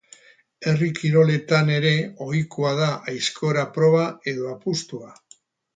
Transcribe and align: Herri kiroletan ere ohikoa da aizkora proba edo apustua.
Herri 0.69 0.87
kiroletan 0.99 1.69
ere 1.75 1.93
ohikoa 2.29 2.73
da 2.83 2.89
aizkora 3.13 3.69
proba 3.79 4.05
edo 4.35 4.53
apustua. 4.57 5.17